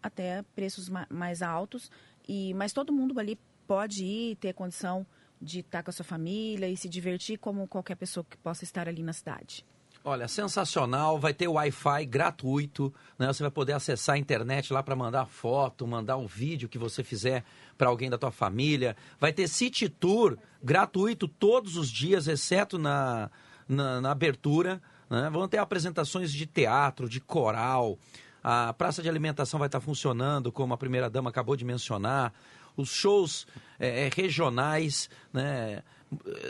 até 0.03 0.41
preços 0.53 0.89
ma- 0.89 1.07
mais 1.09 1.41
altos. 1.41 1.89
E 2.27 2.53
mas 2.55 2.73
todo 2.73 2.91
mundo 2.91 3.17
ali 3.17 3.39
pode 3.65 4.03
ir 4.03 4.35
ter 4.35 4.53
condição 4.53 5.05
de 5.41 5.59
estar 5.61 5.83
com 5.83 5.89
a 5.89 5.93
sua 5.93 6.03
família 6.03 6.67
e 6.67 6.75
se 6.75 6.89
divertir 6.89 7.37
como 7.37 7.65
qualquer 7.65 7.95
pessoa 7.95 8.25
que 8.29 8.35
possa 8.37 8.65
estar 8.65 8.89
ali 8.89 9.01
na 9.03 9.13
cidade. 9.13 9.65
Olha, 10.09 10.27
sensacional, 10.27 11.19
vai 11.19 11.35
ter 11.35 11.47
Wi-Fi 11.47 12.03
gratuito, 12.07 12.91
né? 13.15 13.27
Você 13.27 13.43
vai 13.43 13.51
poder 13.51 13.73
acessar 13.73 14.15
a 14.15 14.17
internet 14.17 14.73
lá 14.73 14.81
para 14.81 14.95
mandar 14.95 15.27
foto, 15.27 15.85
mandar 15.85 16.17
um 16.17 16.25
vídeo 16.25 16.67
que 16.67 16.79
você 16.79 17.03
fizer 17.03 17.43
para 17.77 17.89
alguém 17.89 18.09
da 18.09 18.17
tua 18.17 18.31
família. 18.31 18.97
Vai 19.19 19.31
ter 19.31 19.47
City 19.47 19.87
Tour 19.87 20.35
gratuito 20.63 21.27
todos 21.27 21.77
os 21.77 21.91
dias, 21.91 22.27
exceto 22.27 22.79
na, 22.79 23.29
na, 23.67 24.01
na 24.01 24.09
abertura. 24.09 24.81
Né? 25.11 25.29
Vão 25.29 25.47
ter 25.47 25.59
apresentações 25.59 26.33
de 26.33 26.47
teatro, 26.47 27.07
de 27.07 27.19
coral. 27.19 27.95
A 28.43 28.73
praça 28.73 29.03
de 29.03 29.09
alimentação 29.09 29.59
vai 29.59 29.67
estar 29.67 29.79
funcionando, 29.79 30.51
como 30.51 30.73
a 30.73 30.77
primeira 30.77 31.07
dama 31.07 31.29
acabou 31.29 31.55
de 31.55 31.63
mencionar. 31.63 32.33
Os 32.75 32.89
shows 32.89 33.45
eh, 33.79 34.07
eh, 34.07 34.09
regionais, 34.11 35.07
né? 35.31 35.83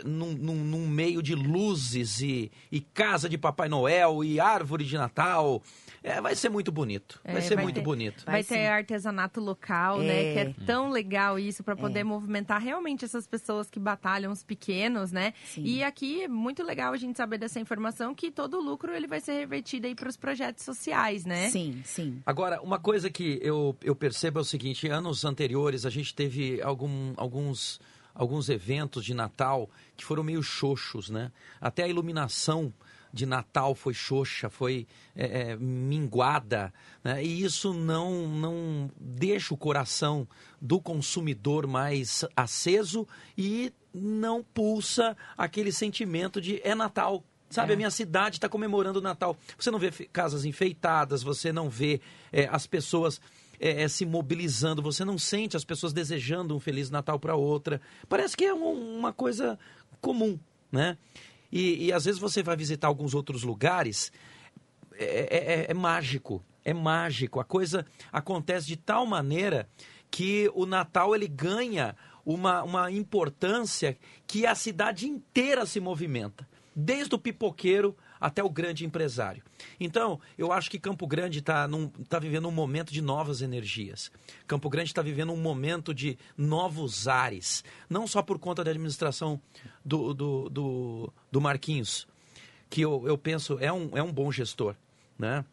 Num, 0.04 0.32
num- 0.32 0.64
num 0.64 0.88
meio 0.88 1.22
de 1.22 1.34
luzes 1.34 2.20
e, 2.20 2.50
e 2.70 2.80
casa 2.80 3.28
de 3.28 3.36
Papai 3.36 3.68
Noel 3.68 4.24
e 4.24 4.40
árvore 4.40 4.84
de 4.84 4.96
Natal. 4.96 5.62
É, 6.02 6.18
vai 6.20 6.34
ser 6.34 6.48
muito 6.48 6.72
bonito. 6.72 7.20
Vai 7.22 7.36
É, 7.36 7.40
ser 7.42 7.54
vai 7.56 7.64
muito 7.64 7.74
ter- 7.76 7.82
bonito. 7.82 8.24
Vai, 8.24 8.36
Vai 8.36 8.44
ter 8.44 8.54
sim. 8.54 8.66
artesanato 8.66 9.38
local, 9.40 9.98
né? 9.98 10.30
É. 10.30 10.32
Que 10.32 10.38
é 10.62 10.64
tão 10.64 10.90
legal 10.90 11.38
isso 11.38 11.62
para 11.62 11.76
poder 11.76 12.04
movimentar 12.04 12.58
realmente 12.60 13.04
essas 13.04 13.26
pessoas 13.26 13.68
que 13.68 13.78
batalham, 13.78 14.32
os 14.32 14.42
pequenos, 14.42 15.12
né? 15.12 15.34
Sim. 15.44 15.62
E 15.64 15.84
aqui 15.84 16.22
é 16.22 16.28
muito 16.28 16.62
legal 16.62 16.94
a 16.94 16.96
gente 16.96 17.16
saber 17.18 17.36
dessa 17.36 17.60
informação 17.60 18.14
que 18.14 18.30
todo 18.30 18.56
o 18.58 18.62
lucro 18.62 18.94
ele 18.94 19.06
vai 19.06 19.20
ser 19.20 19.32
revertido 19.34 19.86
aí 19.86 19.94
para 19.94 20.08
os 20.08 20.16
projetos 20.16 20.64
sociais, 20.64 21.26
né? 21.26 21.50
Sim, 21.50 21.82
sim. 21.84 22.22
Agora, 22.24 22.62
uma 22.62 22.78
coisa 22.78 23.10
que 23.10 23.38
eu, 23.42 23.76
eu 23.82 23.94
percebo 23.94 24.38
é 24.38 24.42
o 24.42 24.44
seguinte: 24.44 24.88
anos 24.88 25.24
anteriores 25.26 25.84
a 25.84 25.90
gente 25.90 26.14
teve 26.14 26.62
algum, 26.62 27.12
alguns, 27.18 27.78
alguns 28.14 28.48
eventos 28.48 29.04
de 29.04 29.14
Natal 29.14 29.68
que 29.96 30.04
foram 30.04 30.22
meio 30.22 30.42
xoxos, 30.42 31.10
né? 31.10 31.30
Até 31.60 31.84
a 31.84 31.88
iluminação 31.88 32.72
de 33.12 33.26
Natal 33.26 33.74
foi 33.74 33.92
xoxa, 33.92 34.48
foi 34.48 34.86
é, 35.16 35.50
é, 35.50 35.56
minguada, 35.56 36.72
né? 37.02 37.24
e 37.24 37.42
isso 37.42 37.74
não, 37.74 38.28
não 38.28 38.90
deixa 38.98 39.52
o 39.52 39.56
coração 39.56 40.26
do 40.60 40.80
consumidor 40.80 41.66
mais 41.66 42.24
aceso 42.36 43.06
e 43.36 43.72
não 43.92 44.42
pulsa 44.42 45.16
aquele 45.36 45.72
sentimento 45.72 46.40
de 46.40 46.60
é 46.62 46.74
Natal. 46.74 47.24
Sabe, 47.48 47.72
É. 47.72 47.74
a 47.74 47.76
minha 47.76 47.90
cidade 47.90 48.36
está 48.36 48.48
comemorando 48.48 49.00
o 49.00 49.02
Natal. 49.02 49.36
Você 49.58 49.72
não 49.72 49.78
vê 49.78 49.90
casas 49.90 50.44
enfeitadas, 50.44 51.20
você 51.20 51.52
não 51.52 51.68
vê 51.68 52.00
é, 52.32 52.48
as 52.48 52.64
pessoas 52.64 53.20
é, 53.60 53.82
é, 53.82 53.88
se 53.88 54.06
mobilizando, 54.06 54.80
você 54.82 55.04
não 55.04 55.18
sente 55.18 55.56
as 55.56 55.64
pessoas 55.64 55.92
desejando 55.92 56.56
um 56.56 56.60
Feliz 56.60 56.90
Natal 56.90 57.18
para 57.20 57.36
outra. 57.36 57.80
Parece 58.08 58.36
que 58.36 58.44
é 58.44 58.54
um- 58.54 58.98
uma 58.98 59.12
coisa 59.12 59.58
comum, 60.00 60.38
né? 60.72 60.96
E, 61.52 61.86
e 61.86 61.92
às 61.92 62.04
vezes 62.06 62.18
você 62.20 62.42
vai 62.42 62.56
visitar 62.56 62.86
alguns 62.88 63.14
outros 63.14 63.42
lugares, 63.42 64.10
é, 64.94 65.64
é- 65.64 65.70
é 65.70 65.74
mágico, 65.74 66.42
é 66.64 66.72
mágico. 66.72 67.38
A 67.40 67.44
coisa 67.44 67.84
acontece 68.10 68.66
de 68.66 68.76
tal 68.76 69.04
maneira 69.06 69.68
que 70.10 70.50
o 70.54 70.66
Natal 70.66 71.14
ele 71.14 71.28
ganha 71.28 71.94
uma, 72.24 72.62
uma 72.62 72.90
importância 72.90 73.96
que 74.26 74.46
a 74.46 74.54
cidade 74.54 75.06
inteira 75.06 75.64
se 75.66 75.80
movimenta, 75.80 76.48
desde 76.74 77.14
o 77.14 77.18
pipoqueiro 77.18 77.96
até 78.20 78.44
o 78.44 78.50
grande 78.50 78.84
empresário. 78.84 79.42
Então, 79.78 80.20
eu 80.36 80.52
acho 80.52 80.70
que 80.70 80.78
Campo 80.78 81.06
Grande 81.06 81.38
está 81.38 81.68
tá 82.08 82.18
vivendo 82.18 82.46
um 82.46 82.52
momento 82.52 82.92
de 82.92 83.00
novas 83.00 83.40
energias. 83.40 84.12
Campo 84.46 84.68
Grande 84.68 84.90
está 84.90 85.02
vivendo 85.02 85.32
um 85.32 85.36
momento 85.36 85.94
de 85.94 86.18
novos 86.36 87.08
ares, 87.08 87.64
não 87.88 88.06
só 88.06 88.22
por 88.22 88.38
conta 88.38 88.62
da 88.62 88.70
administração 88.70 89.40
do, 89.84 90.12
do, 90.12 90.48
do, 90.50 91.12
do 91.32 91.40
Marquinhos, 91.40 92.06
que 92.68 92.82
eu, 92.82 93.02
eu 93.06 93.16
penso 93.16 93.58
é 93.58 93.72
um, 93.72 93.96
é 93.96 94.02
um 94.02 94.12
bom 94.12 94.30
gestor, 94.30 94.76
né? 95.18 95.44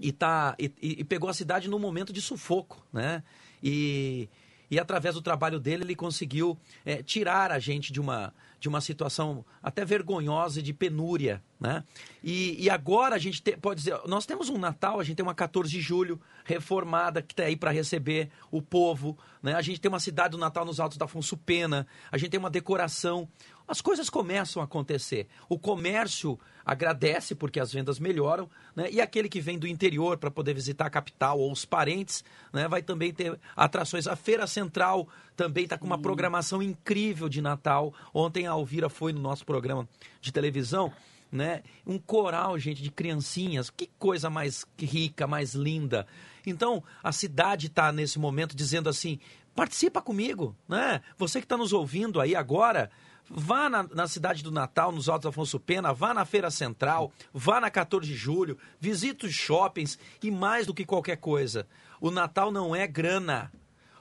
E, 0.00 0.12
tá, 0.12 0.54
e, 0.58 0.72
e 0.80 1.04
pegou 1.04 1.28
a 1.28 1.34
cidade 1.34 1.68
num 1.68 1.78
momento 1.78 2.12
de 2.12 2.22
sufoco, 2.22 2.84
né? 2.92 3.22
E, 3.62 4.28
e 4.70 4.78
através 4.78 5.14
do 5.14 5.22
trabalho 5.22 5.58
dele 5.58 5.84
ele 5.84 5.94
conseguiu 5.96 6.58
é, 6.84 7.02
tirar 7.02 7.50
a 7.52 7.58
gente 7.58 7.92
de 7.92 8.00
uma, 8.00 8.32
de 8.60 8.68
uma 8.68 8.80
situação 8.80 9.44
até 9.62 9.84
vergonhosa 9.84 10.62
de 10.62 10.72
penúria, 10.72 11.42
né? 11.60 11.82
E, 12.22 12.56
e 12.62 12.68
agora 12.70 13.16
a 13.16 13.18
gente 13.18 13.42
te- 13.42 13.56
pode 13.56 13.80
dizer, 13.80 13.98
nós 14.06 14.26
temos 14.26 14.48
um 14.48 14.58
Natal, 14.58 15.00
a 15.00 15.04
gente 15.04 15.16
tem 15.16 15.22
uma 15.24 15.34
14 15.34 15.70
de 15.70 15.80
julho 15.80 16.20
reformada 16.44 17.22
que 17.22 17.32
está 17.32 17.44
aí 17.44 17.56
para 17.56 17.70
receber 17.70 18.30
o 18.50 18.60
povo, 18.62 19.16
né? 19.42 19.54
A 19.54 19.62
gente 19.62 19.80
tem 19.80 19.88
uma 19.88 20.00
cidade 20.00 20.32
do 20.32 20.38
Natal 20.38 20.64
nos 20.64 20.80
Altos 20.80 20.98
da 20.98 21.04
Afonso 21.06 21.36
Pena, 21.36 21.86
a 22.10 22.18
gente 22.18 22.30
tem 22.30 22.40
uma 22.40 22.50
decoração, 22.50 23.28
as 23.68 23.82
coisas 23.82 24.08
começam 24.08 24.62
a 24.62 24.64
acontecer. 24.64 25.28
O 25.46 25.58
comércio 25.58 26.40
agradece 26.64 27.34
porque 27.34 27.60
as 27.60 27.72
vendas 27.72 27.98
melhoram, 27.98 28.48
né? 28.74 28.88
E 28.90 29.00
aquele 29.00 29.28
que 29.28 29.40
vem 29.40 29.58
do 29.58 29.66
interior 29.66 30.16
para 30.16 30.30
poder 30.30 30.54
visitar 30.54 30.86
a 30.86 30.90
capital 30.90 31.38
ou 31.38 31.52
os 31.52 31.66
parentes, 31.66 32.24
né? 32.52 32.66
Vai 32.66 32.82
também 32.82 33.12
ter 33.12 33.38
atrações. 33.54 34.06
A 34.06 34.16
Feira 34.16 34.46
Central 34.46 35.06
também 35.36 35.64
está 35.64 35.76
com 35.76 35.86
uma 35.86 35.98
programação 35.98 36.62
incrível 36.62 37.28
de 37.28 37.42
Natal. 37.42 37.92
Ontem 38.12 38.46
a 38.46 38.52
Alvira 38.52 38.88
foi 38.88 39.12
no 39.12 39.20
nosso 39.20 39.44
programa 39.44 39.86
de 40.20 40.32
televisão, 40.32 40.90
né? 41.30 41.62
Um 41.86 41.98
coral, 41.98 42.58
gente, 42.58 42.82
de 42.82 42.90
criancinhas. 42.90 43.68
Que 43.68 43.90
coisa 43.98 44.30
mais 44.30 44.64
rica, 44.78 45.26
mais 45.26 45.54
linda. 45.54 46.06
Então, 46.46 46.82
a 47.02 47.12
cidade 47.12 47.66
está 47.66 47.92
nesse 47.92 48.18
momento 48.18 48.56
dizendo 48.56 48.88
assim: 48.88 49.18
participa 49.54 50.00
comigo, 50.00 50.56
né? 50.68 51.02
Você 51.16 51.40
que 51.40 51.44
está 51.44 51.56
nos 51.56 51.72
ouvindo 51.72 52.20
aí 52.20 52.34
agora, 52.36 52.90
vá 53.30 53.68
na, 53.68 53.82
na 53.82 54.06
cidade 54.06 54.42
do 54.42 54.50
Natal, 54.50 54.92
nos 54.92 55.08
Altos 55.08 55.26
Afonso 55.26 55.60
Pena, 55.60 55.92
vá 55.92 56.14
na 56.14 56.24
Feira 56.24 56.50
Central, 56.50 57.12
vá 57.32 57.60
na 57.60 57.70
14 57.70 58.06
de 58.06 58.14
julho, 58.14 58.58
visite 58.80 59.26
os 59.26 59.34
shoppings 59.34 59.98
e 60.22 60.30
mais 60.30 60.66
do 60.66 60.74
que 60.74 60.84
qualquer 60.84 61.16
coisa. 61.16 61.66
O 62.00 62.10
Natal 62.10 62.50
não 62.50 62.74
é 62.74 62.86
grana. 62.86 63.52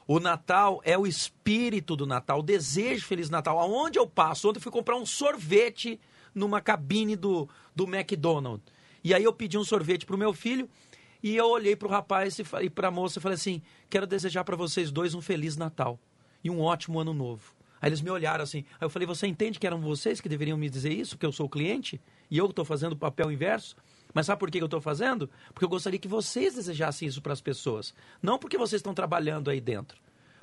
O 0.07 0.19
Natal 0.19 0.81
é 0.85 0.97
o 0.97 1.05
espírito 1.05 1.95
do 1.95 2.07
Natal, 2.07 2.39
o 2.39 2.43
desejo 2.43 3.01
de 3.01 3.07
Feliz 3.07 3.29
Natal. 3.29 3.59
Aonde 3.59 3.99
eu 3.99 4.07
passo? 4.07 4.47
Ontem 4.47 4.59
eu 4.59 4.63
fui 4.63 4.71
comprar 4.71 4.95
um 4.95 5.05
sorvete 5.05 5.99
numa 6.33 6.61
cabine 6.61 7.15
do, 7.15 7.49
do 7.75 7.83
McDonald's. 7.83 8.71
E 9.03 9.13
aí 9.13 9.23
eu 9.23 9.33
pedi 9.33 9.57
um 9.57 9.65
sorvete 9.65 10.05
pro 10.05 10.17
meu 10.17 10.33
filho 10.33 10.69
e 11.21 11.35
eu 11.35 11.47
olhei 11.47 11.75
pro 11.75 11.89
rapaz 11.89 12.39
e, 12.39 12.43
e 12.61 12.69
pra 12.69 12.89
moça 12.89 13.19
e 13.19 13.21
falei 13.21 13.35
assim: 13.35 13.61
quero 13.89 14.07
desejar 14.07 14.45
para 14.45 14.55
vocês 14.55 14.91
dois 14.91 15.13
um 15.13 15.21
Feliz 15.21 15.57
Natal 15.57 15.99
e 16.41 16.49
um 16.49 16.61
ótimo 16.61 16.99
ano 16.99 17.13
novo. 17.13 17.56
Aí 17.81 17.89
eles 17.89 18.01
me 18.01 18.09
olharam 18.09 18.43
assim. 18.43 18.65
Aí 18.79 18.85
eu 18.85 18.89
falei: 18.89 19.05
você 19.05 19.27
entende 19.27 19.59
que 19.59 19.67
eram 19.67 19.79
vocês 19.79 20.19
que 20.21 20.29
deveriam 20.29 20.57
me 20.57 20.69
dizer 20.69 20.91
isso, 20.91 21.15
porque 21.15 21.25
eu 21.25 21.31
sou 21.31 21.45
o 21.45 21.49
cliente? 21.49 22.01
E 22.29 22.37
eu 22.37 22.45
estou 22.47 22.65
fazendo 22.65 22.93
o 22.93 22.97
papel 22.97 23.31
inverso? 23.31 23.75
Mas 24.13 24.25
sabe 24.25 24.39
por 24.39 24.49
que 24.49 24.59
eu 24.59 24.65
estou 24.65 24.81
fazendo? 24.81 25.29
Porque 25.53 25.65
eu 25.65 25.69
gostaria 25.69 25.99
que 25.99 26.07
vocês 26.07 26.55
desejassem 26.55 27.07
isso 27.07 27.21
para 27.21 27.33
as 27.33 27.41
pessoas. 27.41 27.93
Não 28.21 28.39
porque 28.39 28.57
vocês 28.57 28.79
estão 28.79 28.93
trabalhando 28.93 29.49
aí 29.49 29.61
dentro 29.61 29.97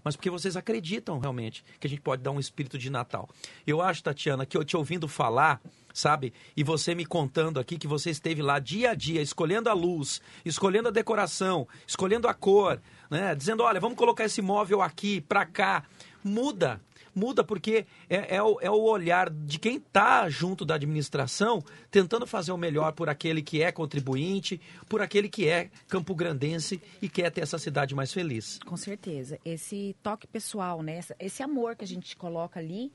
mas 0.05 0.15
porque 0.15 0.29
vocês 0.29 0.55
acreditam 0.55 1.19
realmente 1.19 1.65
que 1.81 1.87
a 1.87 1.91
gente 1.91 2.03
pode 2.03 2.23
dar 2.23 2.31
um 2.31 2.39
espírito 2.39 2.77
de 2.77 2.91
Natal. 2.91 3.29
Eu 3.67 3.81
acho, 3.81 4.03
Tatiana, 4.03 4.45
que 4.45 4.55
eu 4.55 4.63
te 4.63 4.77
ouvindo 4.77 5.09
falar, 5.09 5.63
sabe, 5.95 6.35
e 6.55 6.63
você 6.63 6.95
me 6.95 7.07
contando 7.07 7.59
aqui 7.59 7.79
que 7.79 7.89
você 7.89 8.11
esteve 8.11 8.43
lá 8.43 8.59
dia 8.59 8.91
a 8.91 8.95
dia, 8.95 9.23
escolhendo 9.23 9.71
a 9.71 9.73
luz, 9.73 10.21
escolhendo 10.45 10.89
a 10.89 10.93
decoração, 10.93 11.67
escolhendo 11.87 12.29
a 12.29 12.35
cor, 12.35 12.81
né, 13.11 13.35
dizendo, 13.35 13.63
olha, 13.63 13.81
vamos 13.81 13.97
colocar 13.97 14.27
esse 14.27 14.43
móvel 14.43 14.83
aqui, 14.83 15.23
para 15.23 15.47
cá, 15.47 15.85
muda. 16.23 16.81
Muda 17.15 17.45
porque 17.45 17.87
é, 18.09 18.37
é 18.37 18.43
o, 18.43 18.59
é 18.61 18.71
o 18.71 18.83
olhar 18.83 19.31
de 19.31 19.59
quem 19.59 19.77
está 19.77 20.29
junto 20.29 20.65
da 20.65 20.75
administração 20.75 21.63
tentando 21.91 22.27
fazer 22.27 22.53
o 22.53 22.57
melhor 22.57 22.93
por 22.93 23.09
aquele 23.09 23.43
que 23.43 23.63
é 23.63 23.71
contribuinte, 23.71 24.61
por 24.89 25.01
aquele 25.01 25.29
que 25.29 25.49
é 25.49 25.71
campograndense 25.89 26.81
e 27.01 27.09
quer 27.09 27.31
ter 27.31 27.43
essa 27.43 27.59
cidade 27.59 27.95
mais 27.95 28.13
feliz. 28.13 28.59
Com 28.65 28.77
certeza. 28.77 29.39
Esse 29.45 29.95
toque 30.03 30.27
pessoal, 30.27 30.83
né? 30.83 31.01
Esse 31.19 31.43
amor 31.43 31.77
que 31.77 31.85
a 31.85 31.87
gente 31.87 32.17
coloca 32.17 32.59
ali 32.59 32.91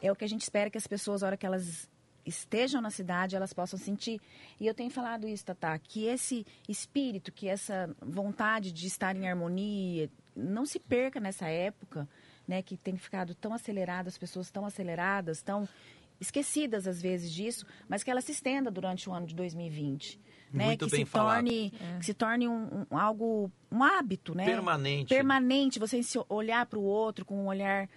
é 0.00 0.10
o 0.10 0.16
que 0.16 0.24
a 0.24 0.28
gente 0.28 0.42
espera 0.42 0.70
que 0.70 0.78
as 0.78 0.86
pessoas, 0.86 1.22
na 1.22 1.28
hora 1.28 1.36
que 1.36 1.46
elas 1.46 1.88
estejam 2.24 2.80
na 2.80 2.90
cidade, 2.90 3.36
elas 3.36 3.52
possam 3.52 3.78
sentir. 3.78 4.20
E 4.58 4.66
eu 4.66 4.74
tenho 4.74 4.90
falado 4.90 5.28
isso, 5.28 5.44
Tatá, 5.44 5.78
que 5.78 6.06
esse 6.06 6.46
espírito, 6.68 7.32
que 7.32 7.48
essa 7.48 7.94
vontade 8.00 8.72
de 8.72 8.86
estar 8.86 9.16
em 9.16 9.28
harmonia, 9.28 10.10
não 10.34 10.64
se 10.64 10.78
perca 10.78 11.20
nessa 11.20 11.48
época, 11.48 12.08
né? 12.50 12.60
Que 12.62 12.76
tem 12.76 12.96
ficado 12.96 13.34
tão 13.34 13.54
acelerada, 13.54 14.08
as 14.08 14.18
pessoas 14.18 14.50
tão 14.50 14.66
aceleradas, 14.66 15.40
tão 15.40 15.66
esquecidas 16.20 16.86
às 16.86 17.00
vezes 17.00 17.32
disso, 17.32 17.64
mas 17.88 18.02
que 18.02 18.10
ela 18.10 18.20
se 18.20 18.32
estenda 18.32 18.70
durante 18.70 19.08
o 19.08 19.12
ano 19.14 19.26
de 19.26 19.34
2020. 19.34 20.20
Né, 20.52 20.64
Muito 20.66 20.84
que 20.86 20.90
bem 20.90 21.04
se 21.06 21.10
falado. 21.10 21.36
torne 21.44 21.72
que 22.00 22.04
se 22.04 22.12
torne 22.12 22.48
um, 22.48 22.84
um- 22.90 22.98
algo 22.98 23.50
um 23.70 23.84
hábito 23.84 24.34
né 24.34 24.44
Permanente. 24.44 25.08
permanente, 25.08 25.78
você 25.78 26.02
se 26.02 26.18
olhar 26.28 26.66
para 26.66 26.76
o 26.78 26.82
outro 26.82 27.24
com 27.24 27.44
um 27.44 27.46
olhar 27.46 27.88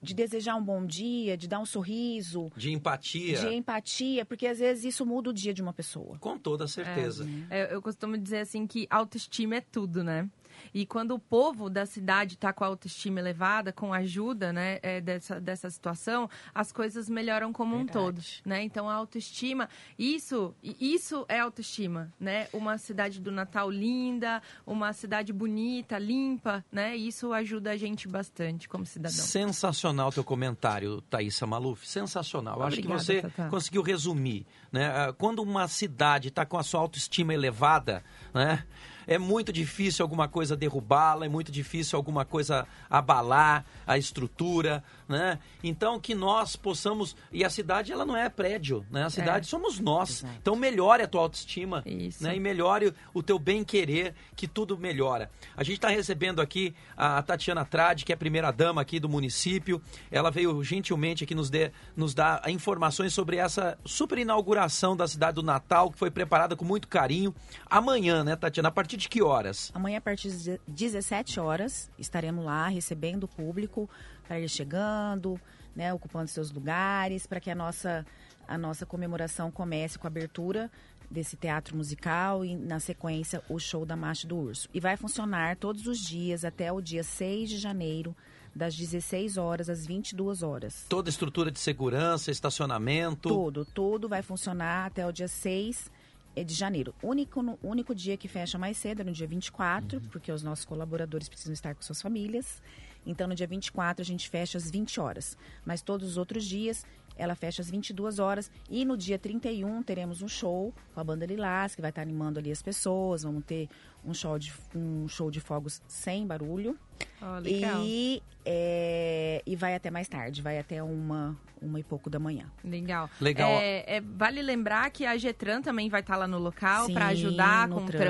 de 0.00 0.14
desejar 0.14 0.54
um 0.54 0.62
bom 0.62 0.84
dia, 0.86 1.36
de 1.36 1.48
dar 1.48 1.58
um 1.58 1.64
sorriso, 1.66 2.52
De 2.56 2.70
empatia. 2.72 3.40
de 3.40 3.48
empatia, 3.54 4.24
porque 4.24 4.46
às 4.46 4.58
vezes 4.60 4.84
isso 4.84 5.04
muda 5.04 5.30
o 5.30 5.32
dia 5.32 5.52
de 5.52 5.62
uma 5.62 5.72
pessoa. 5.72 6.16
Com 6.20 6.38
toda 6.38 6.68
certeza. 6.68 7.26
É, 7.50 7.74
eu 7.74 7.82
costumo 7.82 8.16
dizer 8.16 8.40
assim 8.40 8.66
que 8.66 8.86
autoestima 8.88 9.56
é 9.56 9.60
tudo, 9.60 10.04
né? 10.04 10.28
E 10.74 10.84
quando 10.84 11.12
o 11.12 11.18
povo 11.20 11.70
da 11.70 11.86
cidade 11.86 12.34
está 12.34 12.52
com 12.52 12.64
a 12.64 12.66
autoestima 12.66 13.20
elevada, 13.20 13.72
com 13.72 13.94
a 13.94 13.98
ajuda 13.98 14.52
né, 14.52 14.80
é, 14.82 15.00
dessa, 15.00 15.40
dessa 15.40 15.70
situação, 15.70 16.28
as 16.52 16.72
coisas 16.72 17.08
melhoram 17.08 17.52
como 17.52 17.76
um 17.76 17.86
todo. 17.86 18.16
Verdade. 18.16 18.42
Né? 18.44 18.62
Então, 18.64 18.90
a 18.90 18.94
autoestima, 18.94 19.68
isso, 19.96 20.52
isso 20.62 21.24
é 21.28 21.38
autoestima, 21.38 22.12
né? 22.18 22.48
Uma 22.52 22.76
cidade 22.76 23.20
do 23.20 23.30
Natal 23.30 23.70
linda, 23.70 24.42
uma 24.66 24.92
cidade 24.92 25.32
bonita, 25.32 25.96
limpa, 25.96 26.64
né? 26.72 26.96
Isso 26.96 27.32
ajuda 27.32 27.70
a 27.70 27.76
gente 27.76 28.08
bastante 28.08 28.68
como 28.68 28.84
cidadão. 28.84 29.16
Sensacional 29.16 30.10
teu 30.10 30.24
comentário, 30.24 31.00
Thaisa 31.02 31.46
Maluf. 31.46 31.86
Sensacional. 31.86 32.60
Acho 32.62 32.76
que 32.76 32.82
Obrigada, 32.82 33.02
você 33.02 33.22
Tatá. 33.22 33.48
conseguiu 33.48 33.82
resumir. 33.82 34.44
Né? 34.72 34.86
Ah, 34.86 35.12
Quando 35.12 35.40
uma 35.40 35.68
cidade 35.68 36.28
está 36.28 36.44
com 36.44 36.58
a 36.58 36.62
sua 36.64 36.80
autoestima 36.80 37.32
elevada, 37.32 38.02
né? 38.34 38.64
É 39.06 39.18
muito 39.18 39.52
difícil 39.52 40.02
alguma 40.02 40.28
coisa 40.28 40.56
derrubá-la, 40.56 41.26
é 41.26 41.28
muito 41.28 41.50
difícil 41.52 41.96
alguma 41.96 42.24
coisa 42.24 42.66
abalar 42.88 43.64
a 43.86 43.98
estrutura. 43.98 44.82
Né? 45.08 45.38
Então, 45.62 46.00
que 46.00 46.14
nós 46.14 46.56
possamos. 46.56 47.14
E 47.30 47.44
a 47.44 47.50
cidade, 47.50 47.92
ela 47.92 48.06
não 48.06 48.16
é 48.16 48.28
prédio, 48.28 48.86
né? 48.90 49.04
a 49.04 49.10
cidade 49.10 49.46
somos 49.46 49.78
nós. 49.78 50.22
Exato. 50.22 50.34
Então, 50.40 50.56
melhore 50.56 51.02
a 51.02 51.06
tua 51.06 51.20
autoestima 51.20 51.82
Isso. 51.84 52.22
né? 52.22 52.36
e 52.36 52.40
melhore 52.40 52.94
o 53.12 53.22
teu 53.22 53.38
bem-querer, 53.38 54.14
que 54.34 54.48
tudo 54.48 54.78
melhora. 54.78 55.30
A 55.56 55.62
gente 55.62 55.76
está 55.76 55.88
recebendo 55.88 56.40
aqui 56.40 56.74
a 56.96 57.22
Tatiana 57.22 57.64
Trade, 57.64 58.04
que 58.04 58.12
é 58.12 58.14
a 58.14 58.18
primeira 58.18 58.50
dama 58.50 58.80
aqui 58.80 58.98
do 58.98 59.08
município. 59.08 59.80
Ela 60.10 60.30
veio 60.30 60.62
gentilmente 60.64 61.24
aqui 61.24 61.34
nos, 61.34 61.50
dê, 61.50 61.70
nos 61.96 62.14
dar 62.14 62.42
informações 62.48 63.12
sobre 63.12 63.36
essa 63.36 63.78
super 63.84 64.18
inauguração 64.18 64.96
da 64.96 65.06
cidade 65.06 65.34
do 65.34 65.42
Natal, 65.42 65.90
que 65.90 65.98
foi 65.98 66.10
preparada 66.10 66.56
com 66.56 66.64
muito 66.64 66.88
carinho. 66.88 67.34
Amanhã, 67.68 68.24
né, 68.24 68.36
Tatiana? 68.36 68.68
A 68.68 68.72
partir 68.72 68.96
de 68.96 69.08
que 69.08 69.22
horas? 69.22 69.70
Amanhã, 69.74 69.98
a 69.98 70.00
partir 70.00 70.30
de 70.30 70.60
17 70.66 71.40
horas, 71.40 71.90
estaremos 71.98 72.44
lá 72.44 72.68
recebendo 72.68 73.24
o 73.24 73.28
público 73.28 73.88
para 74.26 74.40
ir 74.40 74.48
chegando, 74.48 75.40
né, 75.74 75.92
ocupando 75.92 76.28
seus 76.28 76.50
lugares, 76.50 77.26
para 77.26 77.40
que 77.40 77.50
a 77.50 77.54
nossa 77.54 78.04
a 78.46 78.58
nossa 78.58 78.84
comemoração 78.84 79.50
comece 79.50 79.98
com 79.98 80.06
a 80.06 80.10
abertura 80.10 80.70
desse 81.10 81.36
teatro 81.36 81.76
musical 81.76 82.44
e, 82.44 82.56
na 82.56 82.80
sequência, 82.80 83.42
o 83.48 83.58
show 83.58 83.86
da 83.86 83.96
Marcha 83.96 84.26
do 84.26 84.36
Urso. 84.36 84.68
E 84.72 84.80
vai 84.80 84.96
funcionar 84.96 85.56
todos 85.56 85.86
os 85.86 85.98
dias 85.98 86.44
até 86.44 86.72
o 86.72 86.80
dia 86.80 87.02
6 87.02 87.50
de 87.50 87.58
janeiro, 87.58 88.14
das 88.54 88.76
16 88.76 89.36
horas 89.36 89.68
às 89.68 89.86
22 89.86 90.42
horas. 90.42 90.86
Toda 90.88 91.10
estrutura 91.10 91.50
de 91.50 91.58
segurança, 91.58 92.30
estacionamento. 92.30 93.28
Tudo, 93.28 93.64
tudo 93.64 94.08
vai 94.08 94.22
funcionar 94.22 94.86
até 94.86 95.06
o 95.06 95.12
dia 95.12 95.28
6 95.28 95.90
é 96.36 96.42
de 96.42 96.54
janeiro. 96.54 96.94
O 97.00 97.08
único, 97.08 97.58
único 97.62 97.94
dia 97.94 98.16
que 98.16 98.26
fecha 98.26 98.58
mais 98.58 98.76
cedo 98.76 99.02
é 99.02 99.04
no 99.04 99.12
dia 99.12 99.26
24, 99.26 100.00
porque 100.10 100.32
os 100.32 100.42
nossos 100.42 100.64
colaboradores 100.64 101.28
precisam 101.28 101.52
estar 101.52 101.74
com 101.74 101.82
suas 101.82 102.02
famílias. 102.02 102.60
Então, 103.06 103.26
no 103.26 103.34
dia 103.34 103.46
24, 103.46 104.02
a 104.02 104.04
gente 104.04 104.28
fecha 104.28 104.58
às 104.58 104.70
20 104.70 105.00
horas. 105.00 105.36
Mas 105.64 105.82
todos 105.82 106.08
os 106.08 106.16
outros 106.16 106.44
dias, 106.44 106.84
ela 107.16 107.34
fecha 107.34 107.62
às 107.62 107.70
22 107.70 108.18
horas. 108.18 108.50
E 108.68 108.84
no 108.84 108.96
dia 108.96 109.18
31, 109.18 109.82
teremos 109.82 110.22
um 110.22 110.28
show 110.28 110.72
com 110.94 111.00
a 111.00 111.04
banda 111.04 111.26
Lilás, 111.26 111.74
que 111.74 111.80
vai 111.80 111.90
estar 111.90 112.02
animando 112.02 112.38
ali 112.38 112.50
as 112.50 112.62
pessoas. 112.62 113.22
Vamos 113.22 113.44
ter 113.44 113.68
um 114.04 114.14
show 114.14 114.38
de, 114.38 114.52
um 114.74 115.08
show 115.08 115.30
de 115.30 115.40
fogos 115.40 115.82
sem 115.86 116.26
barulho. 116.26 116.78
Ó, 117.20 117.38
legal. 117.38 117.82
E, 117.84 118.22
é, 118.44 119.42
e 119.46 119.56
vai 119.56 119.74
até 119.74 119.90
mais 119.90 120.06
tarde, 120.08 120.42
vai 120.42 120.58
até 120.58 120.82
uma, 120.82 121.36
uma 121.62 121.80
e 121.80 121.82
pouco 121.82 122.10
da 122.10 122.18
manhã. 122.18 122.46
Legal. 122.62 123.08
Legal. 123.20 123.50
É, 123.50 123.96
é, 123.96 124.00
vale 124.00 124.42
lembrar 124.42 124.90
que 124.90 125.06
a 125.06 125.16
Getran 125.16 125.62
também 125.62 125.88
vai 125.88 126.00
estar 126.00 126.16
lá 126.16 126.26
no 126.28 126.38
local 126.38 126.88
para 126.90 127.06
ajudar 127.08 127.66
no 127.68 127.76
com 127.76 127.82
o 127.82 127.86
trânsito, 127.86 128.04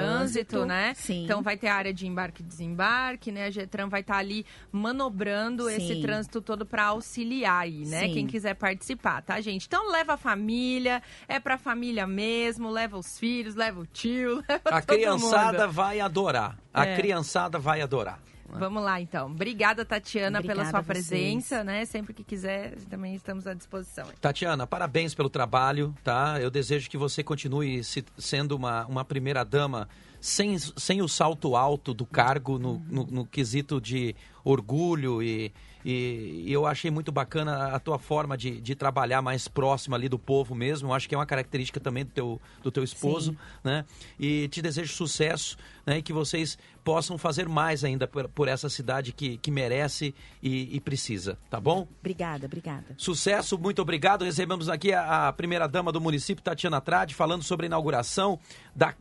trânsito, 0.57 0.67
né? 0.67 0.93
sim. 0.95 1.25
Então 1.25 1.43
vai 1.43 1.57
ter 1.57 1.69
a 1.69 1.75
área 1.75 1.93
de 1.95 2.07
embarque 2.07 2.43
e 2.43 2.45
desembarque, 2.45 3.31
né? 3.31 3.45
A 3.47 3.51
Getran 3.51 3.89
vai 3.89 4.01
estar 4.01 4.17
ali 4.17 4.45
manobrando 4.73 5.69
Sim. 5.69 5.77
esse 5.77 6.01
trânsito 6.03 6.41
todo 6.41 6.67
para 6.67 6.85
auxiliar 6.87 7.63
aí, 7.63 7.85
né? 7.87 8.01
Sim. 8.09 8.15
Quem 8.15 8.27
quiser 8.27 8.55
participar, 8.55 9.23
tá, 9.23 9.41
gente? 9.41 9.67
Então 9.67 9.91
leva 9.91 10.15
a 10.15 10.17
família, 10.17 11.03
é 11.29 11.39
pra 11.41 11.57
família 11.59 12.07
mesmo, 12.07 12.71
leva 12.71 12.97
os 12.99 13.19
filhos, 13.19 13.55
leva 13.55 13.81
o 13.81 13.87
tio, 13.87 14.43
leva 14.49 14.63
A 14.71 14.81
todo 14.83 14.97
criançada 14.97 15.67
mundo. 15.67 15.73
vai 15.73 16.01
adorar. 16.01 16.59
A 16.73 16.87
É. 16.87 16.97
criançada 16.97 17.59
vai 17.59 17.81
adorar. 17.81 18.19
Vamos 18.49 18.83
lá, 18.83 19.01
então. 19.01 19.27
Obrigada, 19.27 19.85
Tatiana, 19.85 20.41
pela 20.41 20.53
Obrigada 20.63 20.71
sua 20.71 20.79
a 20.79 20.83
vocês. 20.83 21.09
presença, 21.09 21.65
né? 21.65 21.85
Sempre 21.85 22.13
que 22.15 22.23
quiser, 22.23 22.77
também 22.91 23.15
estamos 23.15 23.47
à 23.47 23.55
disposição. 23.55 24.07
Tatiana, 24.21 24.67
parabéns 24.67 25.15
pelo 25.15 25.29
trabalho, 25.29 25.95
tá? 26.05 26.39
Eu 26.41 26.51
desejo 26.51 26.89
que 26.89 26.97
você 26.97 27.23
continue 27.23 27.83
se- 27.83 28.05
sendo 28.17 28.53
uma, 28.57 28.87
uma 28.87 29.05
primeira 29.05 29.45
dama 29.45 29.89
sem, 30.25 30.57
sem 30.59 31.03
o 31.03 31.09
salto 31.09 31.55
alto 31.55 31.93
do 31.93 32.07
cargo 32.07 32.59
no, 32.59 32.79
no- 32.89 33.05
no 33.05 33.27
quesito 33.27 33.79
de 33.79 34.17
orgulho 34.43 35.23
e, 35.23 35.53
e- 35.85 36.45
e 36.47 36.53
eu 36.53 36.67
achei 36.67 36.91
muito 36.91 37.13
bacana 37.13 37.69
a 37.75 37.79
tua 37.79 37.99
forma 37.99 38.37
de, 38.37 38.59
de 38.61 38.75
trabalhar 38.75 39.21
mais 39.21 39.49
próxima 39.49 39.97
ali 39.97 40.09
do 40.09 40.19
povo 40.19 40.55
mesmo. 40.55 40.89
Eu 40.89 40.95
acho 40.95 41.07
que 41.09 41.15
é 41.15 41.19
uma 41.19 41.27
característica 41.27 41.79
também 41.79 42.05
do 42.07 42.11
teu, 42.11 42.41
do 42.63 42.71
teu 42.71 42.83
esposo, 42.83 43.33
Sim. 43.33 43.39
né? 43.63 43.85
E 44.19 44.49
te 44.49 44.63
desejo 44.63 44.93
sucesso, 44.95 45.57
né? 45.87 45.99
E 45.99 46.03
que 46.03 46.13
vocês 46.13 46.57
possam 46.83 47.19
fazer 47.19 47.47
mais 47.49 47.85
ainda 47.85 48.07
por, 48.07 48.27
por 48.29 48.49
essa 48.49 48.69
cidade 48.71 49.13
que, 49.13 49.37
que 49.39 49.51
merece 49.51 50.15
e- 50.43 50.75
e 50.75 50.81
precisa, 50.81 51.39
tá 51.51 51.61
bom? 51.61 51.87
Obrigada, 52.01 52.47
obrigada. 52.47 52.87
Sucesso, 52.97 53.59
muito 53.59 53.81
obrigado. 53.83 54.25
Recebemos 54.25 54.69
aqui 54.71 54.93
a, 54.93 55.29
a 55.29 55.33
primeira-dama 55.35 55.93
do 55.93 56.01
município, 56.01 56.43
Tatiana 56.43 56.81
Trade, 56.81 57.15
falando 57.15 57.43
sobre 57.43 57.67
a 57.67 57.69
inauguração 57.69 58.39
da 58.75 58.95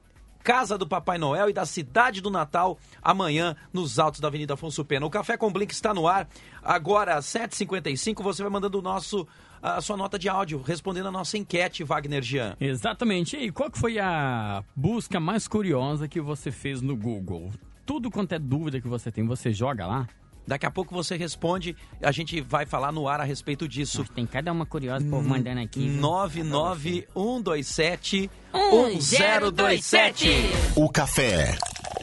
Casa 0.44 0.78
do 0.78 0.86
Papai 0.86 1.18
Noel 1.18 1.50
e 1.50 1.54
da 1.54 1.66
Cidade 1.66 2.20
do 2.20 2.30
Natal 2.30 2.78
amanhã 3.02 3.56
nos 3.72 3.98
altos 3.98 4.20
da 4.20 4.28
Avenida 4.28 4.56
Afonso 4.56 4.84
Pena. 4.84 5.06
O 5.06 5.10
Café 5.10 5.38
com 5.38 5.52
Blink 5.52 5.72
está 5.72 5.94
no 5.94 6.08
ar. 6.08 6.28
Agora, 6.62 7.16
às 7.16 7.26
7h55, 7.26 8.22
você 8.22 8.44
vai 8.44 8.52
mandando 8.52 8.78
o 8.80 8.82
nosso, 8.82 9.26
a 9.62 9.80
sua 9.80 9.96
nota 9.96 10.20
de 10.20 10.28
áudio, 10.28 10.62
respondendo 10.62 11.08
a 11.08 11.12
nossa 11.12 11.38
enquete, 11.38 11.84
Wagner 11.84 12.22
Jean. 12.22 12.58
Exatamente. 12.60 13.38
E 13.38 13.52
qual 13.52 13.72
que 13.72 13.80
foi 13.80 14.00
a 14.00 14.64
busca 14.76 15.20
mais 15.20 15.48
curiosa 15.48 16.08
que 16.08 16.20
você 16.20 16.52
fez 16.52 16.82
no 16.82 16.96
Google? 16.96 17.52
Tudo 17.86 18.12
quanto 18.12 18.34
é 18.34 18.40
dúvida 18.40 18.82
que 18.82 18.88
você 18.88 19.12
tem, 19.12 19.26
você 19.26 19.52
joga 19.54 19.88
lá? 19.88 20.08
Daqui 20.46 20.66
a 20.66 20.72
pouco 20.72 20.94
você 20.94 21.16
responde, 21.16 21.74
a 22.02 22.12
gente 22.12 22.42
vai 22.42 22.66
falar 22.66 22.92
no 22.92 23.08
ar 23.08 23.22
a 23.22 23.24
respeito 23.24 23.66
disso. 23.68 24.00
Nossa, 24.00 24.12
tem 24.14 24.26
cada 24.26 24.52
uma 24.52 24.66
curiosa, 24.66 25.06
povo 25.06 25.26
mandando 25.28 25.62
aqui. 25.62 25.88
viu? 25.88 26.02
99127 26.02 28.30
1027. 28.54 29.42
1027. 29.42 30.30
O 30.76 30.90
café 30.90 31.58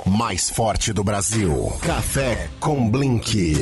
mais 0.07 0.49
forte 0.51 0.93
do 0.93 1.05
Brasil. 1.05 1.73
Café 1.83 2.49
com 2.59 2.91
Blink. 2.91 3.55